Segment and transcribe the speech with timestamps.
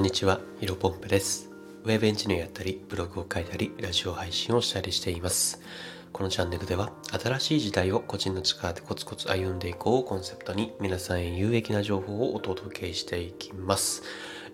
[0.00, 1.50] んにちは、ヒロポンプです。
[1.84, 5.60] ウェブエンジニアやったり、ブログを書いたり、ラジオ配信をしたりしています。
[6.10, 6.90] このチャンネルでは、
[7.22, 14.02] 新しい時代を個人の力でコツコツ歩んでいこうをコンセプトに、皆さんへ有益な情報をお届けしていきます。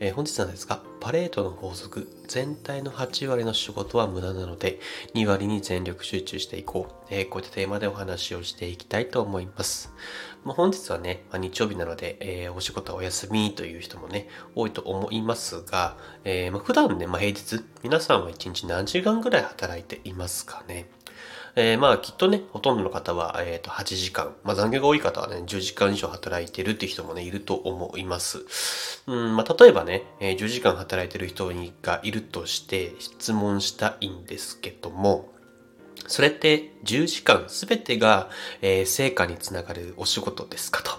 [0.00, 4.80] えー本日なんですが、パレートの法則、全体の8割の仕事は無駄なので、
[5.14, 6.94] 2割に全力集中していこう。
[7.10, 9.92] えーこういったテーマでお話をしていきたいと思います。
[10.44, 20.88] まあ、本日はね、まあ、日曜日なので、えーお仕事はお休みという人もね、多いと思いますが、えまあ、普段ね、まあ、平日、皆さんは1日何時間ぐらい働いていますかね？
[21.58, 28.44] えーまあきっとね、ほとんどの方は、えー、と8時間、まあ、残業が多い方はね、10時間以上働いてるっていう人もね、いると思います。
[29.06, 31.50] うんまあ、例えばね、えー10時間働いてる人
[31.80, 35.32] がいるとして質問したいんですけども、
[36.06, 38.28] それって10時間すべてが、
[38.60, 40.90] えー成果につながるお仕事ですかと。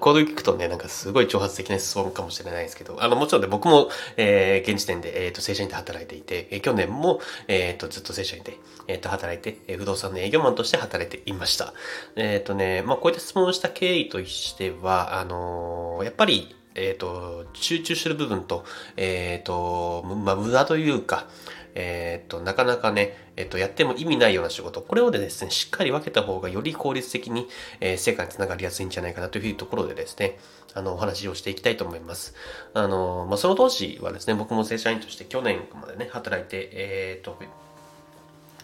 [0.00, 11.74] こういう聞くとね、なんかすごい挑発的な質問かもしれないですけど、あの、もちろんね、僕も、えー現時点で、えっ、と、正社員で働いていて、えー去年も、えっ、と、ずっと正社員で、えっ、と、働いて、えー不動産の営業マンとして働いていました。
[12.16, 18.64] えっ、とね、まあ、こういった質問をした経緯としては、あのやっぱり、えっ、と、集中する部分と、
[18.96, 21.26] えっ、と、まあ、無駄というか、
[21.74, 27.48] えっ、と、なかなかね、えっ、と、やっても意味ないような仕事、これをですね、しっかり分けた方がより効率的に、
[27.80, 30.38] えー成果につながりやすいんじゃないかなというところでですね、
[30.74, 32.34] あの、お話をしていきたいと思います。
[32.74, 37.36] あの、まあ、その当時はですね、僕も正社員として去年までね、働いて、えっ、と、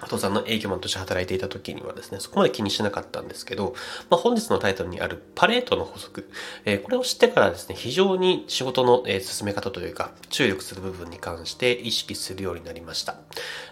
[0.00, 3.74] 不動産の営業マンとして働いていた時にはですね、そこまで気にしなかったんですけど、
[4.10, 6.30] まあ、本日のタイトルにあるパレートの法則、
[6.64, 13.16] えーこれを知ってからですね、非常に仕事の、えー進め方というか、注力する部分に関して意識するようになりました。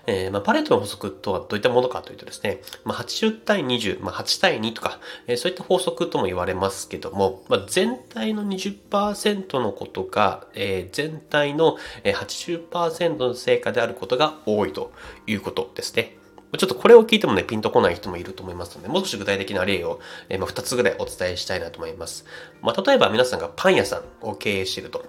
[0.06, 14.92] えーまあ、パレートの法則とはどういったものかというとですね、まあ、80対20、まあ、8対2とか、えーそういった法則とも言われますけども、まあ、全体の20%のことが、えー全体の80%の成果であることが多いと
[15.26, 16.15] いうことですね。
[16.56, 22.24] ちょっとこれを聞いてもね、ピンとこない人もいると思いますので、もう少し具体的な例を、えま、2つぐらいお伝えしたいなと思います。
[22.62, 25.04] まあ、例えば皆さんがパン屋さんを経営していると。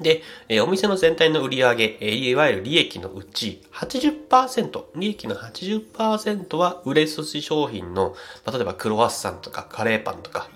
[0.00, 10.48] で、えお店の全体の売り上げ、えいわゆる利益のうち80%、利益の80%は売れ筋商品の、ま、例えばクロワッサンとかカレーパンとか、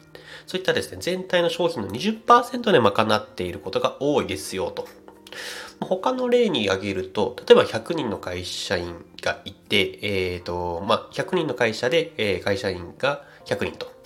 [0.46, 4.88] そういったですね、全体の商品の20%で賄っていることが多いですよと。
[5.80, 13.97] 他の例に挙げると、例えば100人の会社員がいて、えっ、と、まあ、100人の会社で、えー会社員が100人と。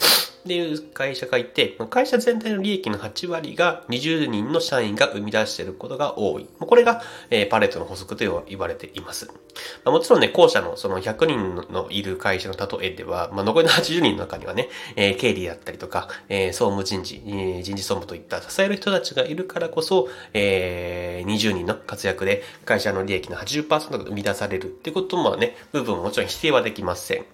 [0.42, 6.48] っていう会社がいて、会社全体の利益の8割が20人の社員が生み出していることが多い。
[6.58, 9.30] これが、えパレットの補足と言われています。
[9.84, 27.24] まあもちろんね、後者のその100人のいる会社の例えでは、まあ、残りの80人の中にはね、え経理だったりとか、え総務人事、え人事総務といった支える人たちがいるからこそ、えー20人の活躍で会社の利益の80%が生み出されるってこともね、部分ももちろん否定はできません。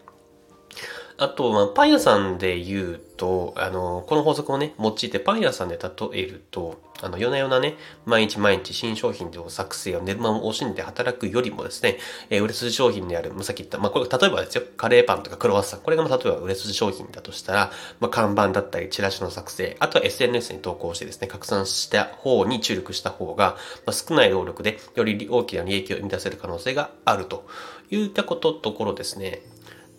[1.20, 5.90] あと、まあ、パン屋さんで言うと、あの、この法則をね、用いてパン屋さんで例
[6.20, 7.74] えると、あの、夜な夜なね、
[8.06, 11.98] 毎日毎日新商品を作成を寝る間を惜しんで働くよりもですね、
[12.30, 27.44] えー売れ筋商品である、まあ、さっき言った、まあ、これ、例えばですよ、カレーパンとかクロワッサン、これがまあ例えば売れ筋商品だとしたら、まあ、看板だったり、チラシの作成、あとは SNS に投稿してですね、拡散した方に注力した方が、まあ、少ない労力で、より大きな利益を生み出せる可能性があると
[27.90, 29.42] いったこと、ところですね。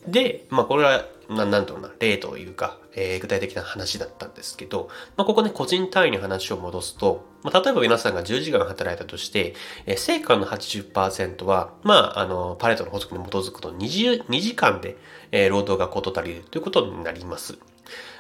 [0.08, 9.54] で、まあこれは、ななんだろうな、例というか、えー具体的な話だったんですけど、まあここね、個人単位に話を戻すと、まあ例えば皆さんが10時間働いたとして、
[9.86, 14.98] えー成果の80%は、まああの、パレットの法則に基づくと20 2時間で、
[15.32, 17.60] えー労働が事足りるということになります。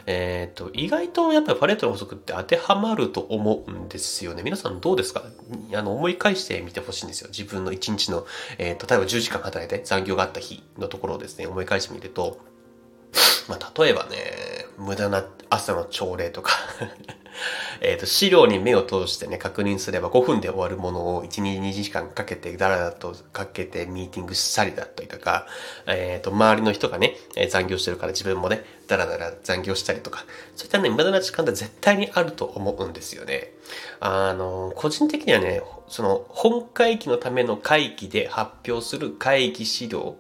[0.06, 4.44] えっ、と、意外とやっぱりパレットの法則って当てはまると思うんですよね。
[4.44, 5.24] 皆さんどうですか？
[5.74, 7.30] あの、思い返してみてほしいんですよ。
[7.30, 8.26] 自分の1日の、
[8.58, 12.40] えーと、例えば10時間働いて残業があった日のところをですね、思い返してみると、
[13.48, 16.53] まあ、例えばね、無駄な朝の朝礼とか、
[17.81, 25.47] えっと、資料に目を通してね、確認すれば5分で終わるものを1、2、2時間かけて、だらだらとかけてミーティングしたりだったりとか、
[25.87, 33.53] えっと、周りの人がね、え残業してるから自分もね、だらだら残業したりとか、そういったね、無駄な時間って絶対にあると思うんですよね。
[33.99, 40.16] あの、個人的にはね、その、本会議のための会議で発表する会議資料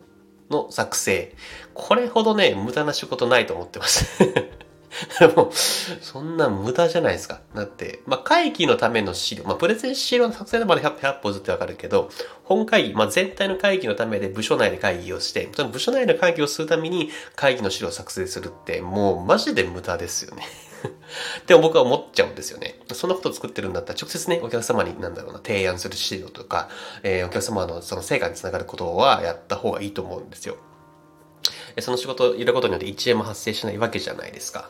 [0.49, 1.35] の作成。
[1.73, 4.05] これほどね、無駄な仕事ないと思ってます。
[5.35, 7.41] もう、そんな無駄じゃないですか。
[7.55, 12.09] だって、まあ、会議のための資料、まあ、プレゼン資料の作成でまで 100, 100歩ずってわかるけど、
[12.43, 20.43] 本会議、まあ、全体の会議のためで部署内で会議をして、その部署内の会議をするために会議の資料を作成するって、もうマジで無駄ですよね。
[21.47, 22.79] でも僕は思っちゃうんですよね。
[22.93, 26.69] そんなことを作ってるんだったら直接ね、お客様になんだろうな、提案する資料とか、
[27.03, 30.57] えー、お客様のその成果につながることはやった方がいいと思うんですよ。
[31.79, 34.69] その仕事を入れることによって1円も発生しないわけじゃないですか。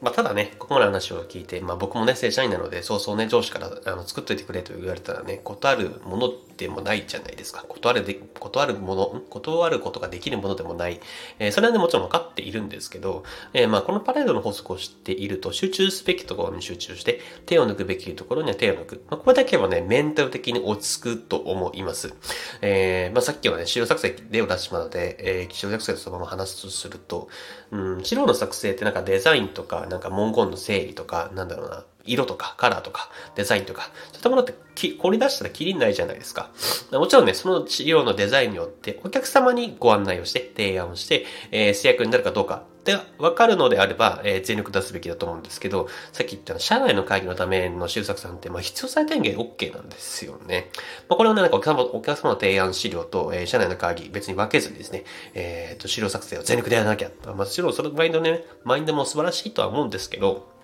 [0.00, 7.64] まあ、ただね、ここまで話を聞いて、まあ、僕もね、正社員なので、そうそうね、上司からあの作っといてくれと言われたらね、断るものでもないじゃないですか。
[7.68, 11.00] 断るで、断るもの、断ることができるものでもない。
[11.38, 19.02] えー、それはね、もちろん分かっているんですけど、えー、まあ、このパレードの法則を知っていると、集中すべきところに集中して、手を抜くべきところには手を抜く。
[19.10, 22.14] まあ、これだけはね、メンタル的に落ち着くと思います。
[22.60, 27.28] えー、まあ、さっきはね、資料作成例を出しまので、えー、資料作成そのまま話すとすると、
[27.70, 36.50] うん、資料の作成ってなんかデザインとか、なんか文言の整理とか、なんだろうな、色とかカラーとかデザインとか、そういったものってき、こり出したらきりないじゃないですか。
[36.92, 50.70] もちろんね、その資料のデザインによってお客様にご案内をして、提案をして、えー、制約になるかどうかって分かるのであれば、えー、全力出すべきだと思うんですけど、さっき言った社内の会議のための修作さんって、まあ、必要最低限 OK なんですよね。
[51.08, 57.10] まあ、これをね、なんかお客様お客様の提案資料と、えー、社内の会議別に分けずにですね、えっ、と、資料作成を全力でやらなきゃ。
[57.24, 60.57] まあ、もちろんそのマインドね、マインドも素晴らしいとは思うんですけど、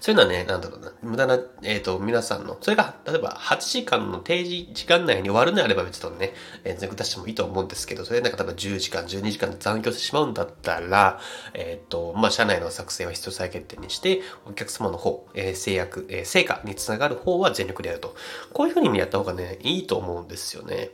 [0.00, 6.32] そういうのはね、なんだろうな、無駄な、えっ、ー、と、皆さんの、それが、例えば8時間の定時時間内に終わるのであれば別とね、
[6.64, 11.20] えー、全部出してもいいと思うんですけど、それなんか例えば10時間、12時間で残業してしまうんだったら、
[11.54, 18.14] えっ、ー、と、まあ、社内の作成は必要再決定にして、お客様の方、えー、制約、えー、成果につながる方は全力でやると。
[18.52, 20.90] こういうふうにやった方がね、いいと思うんですよね。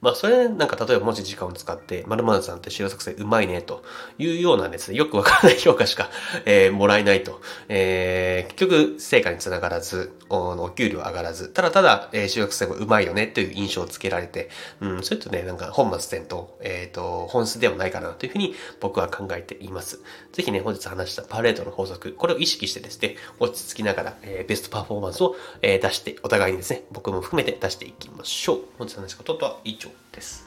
[0.00, 3.82] まあ、それなんか例えば文字時間を使って、〇〇さんって資料作成うまいね、と
[4.18, 6.10] いうようなですね、よくわからない評価しか、
[6.44, 7.40] えー、もらえないと。
[7.68, 8.15] えー、
[8.48, 20.00] 結局、成果につながらず、おお給料上がらず、ただただ、えー、資料作成もうまいよね、という印象をつけられて、うん、それとね、なんか本末転倒、えっ、ー、と、本質ではないかな、というふうに僕は考えています。
[20.32, 28.60] ぜひね、本日話したパレードの法則、これを意識してですね、落ち着きながら、えー、ベストパフォーマンスを、えー、出して、お互いにですね、僕も含めて出していきましょう。
[28.78, 30.46] 本日の話したこととは以上です。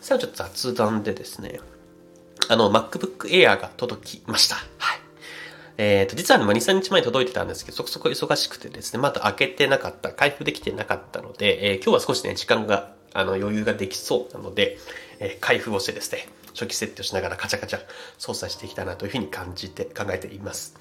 [0.00, 1.60] さあ、ちょっと雑談でですね、
[2.48, 4.56] あの、MacBook Air が届きました。
[4.78, 5.05] はい。
[5.78, 14.78] えっ、ー、と、実はね、まあ、2、3日前に届いてたんですけど、そこそこ忙しくてですね、まだ開けてなかった、開封できてなかったので、えー、今日は少しね、時間が、あの、余裕ができそうなので、
[15.20, 17.80] え、開封をしてですね、初期設定をしながらカチャカチャ
[18.16, 20.74] 操作していきたいなというふうに感じて、考えています。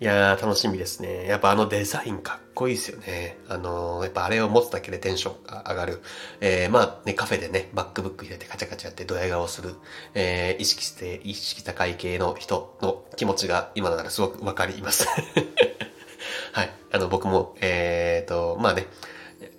[0.00, 1.26] いやー、楽しみですね。
[1.26, 3.38] やっぱあのデザインかっこいいですよね。
[3.48, 6.02] あのー、やっぱあれを持つだけでテンションが上がる。
[6.40, 9.76] えー、まあね、カフェでね、MacBook 入れてカチャカチャやってドヤ顔する、
[10.14, 15.06] えー、意識して、意識高い系の人の気持ちが今ならすごくわかります。
[16.52, 16.70] はい。
[16.92, 18.88] あの、僕も、えーと、まあね、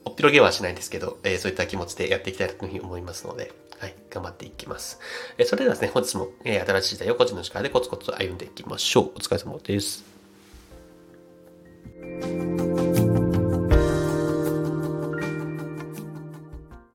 [0.06, 5.00] おっぴろげはしないですけど、えー、そういった気持ちでやっていきたいというふうに思いますので、はい、頑張っていきます。
[5.38, 9.04] えー、それではですね、本日も、えー、新しい時代を個人の力でコツコツ歩んでいきましょう。
[9.16, 10.04] お疲れ様です。